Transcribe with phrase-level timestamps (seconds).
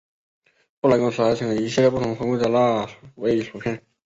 [0.79, 3.85] 布莱公司还生产一系列不同风味的辣味薯片。